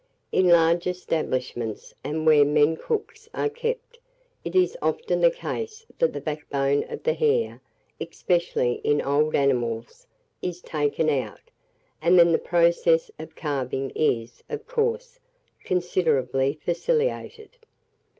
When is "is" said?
4.55-4.75, 10.41-10.59, 13.91-14.41